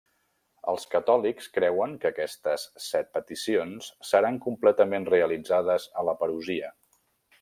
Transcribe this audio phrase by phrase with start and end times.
[0.71, 6.73] Els catòlics creuen que aquestes set peticions seran completament realitzades a la Parusia.